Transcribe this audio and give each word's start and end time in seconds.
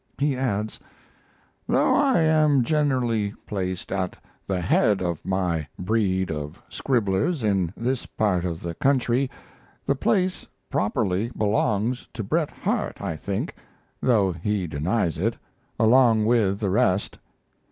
He 0.17 0.35
adds: 0.35 0.79
Though 1.67 1.93
I 1.93 2.21
am 2.21 2.63
generally 2.63 3.35
placed 3.45 3.91
at 3.91 4.15
the 4.47 4.59
head 4.59 4.99
of 4.99 5.23
my 5.23 5.67
breed 5.77 6.31
of 6.31 6.59
scribblers 6.69 7.43
in 7.43 7.71
this 7.77 8.07
part 8.07 8.43
of 8.43 8.61
the 8.63 8.73
country, 8.73 9.29
the 9.85 9.93
place 9.93 10.47
properly 10.71 11.29
belongs 11.37 12.07
to 12.15 12.23
Bret 12.23 12.49
Harte, 12.49 12.99
I 12.99 13.15
think, 13.15 13.53
though 14.01 14.31
he 14.31 14.65
denies 14.65 15.19
it, 15.19 15.37
along 15.79 16.25
with 16.25 16.61
the 16.61 16.71
rest. 16.71 17.19